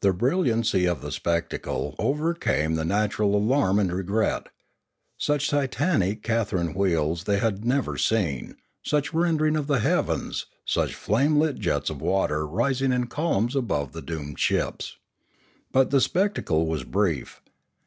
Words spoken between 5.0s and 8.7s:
Such titanic Catherine wheels they had never seen,